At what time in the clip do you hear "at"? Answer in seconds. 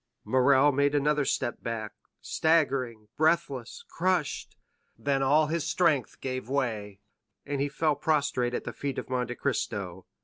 8.55-8.63